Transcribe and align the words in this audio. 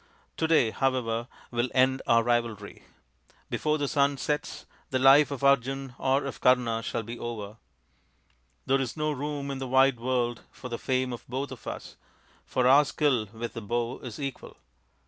To 0.37 0.47
day, 0.47 0.71
however, 0.71 1.27
will 1.51 1.69
end 1.75 2.01
our 2.07 2.23
rivalry. 2.23 2.85
Before 3.51 3.77
the 3.77 3.87
sun 3.87 4.17
sets 4.17 4.65
the 4.89 4.97
life 4.97 5.29
of 5.29 5.43
Arjun 5.43 5.93
or 5.99 6.25
of 6.25 6.41
Karna 6.41 6.81
shall 6.81 7.03
be 7.03 7.19
over. 7.19 7.57
There 8.65 8.81
is 8.81 8.97
no 8.97 9.11
room 9.11 9.51
in 9.51 9.59
the 9.59 9.67
wide 9.67 9.99
world 9.99 10.41
for 10.49 10.69
the 10.69 10.79
fame 10.79 11.13
of 11.13 11.23
both 11.29 11.51
of 11.51 11.67
us, 11.67 11.97
for 12.47 12.65
our 12.65 12.83
skill 12.83 13.27
with 13.31 13.53
the 13.53 13.61
bow 13.61 13.99
is 13.99 14.19
equal. 14.19 14.57